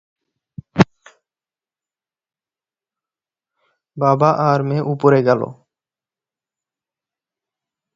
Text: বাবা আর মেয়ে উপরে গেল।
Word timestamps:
বাবা 3.97 4.29
আর 4.49 4.59
মেয়ে 4.63 4.87
উপরে 4.93 5.19
গেল। 5.27 5.41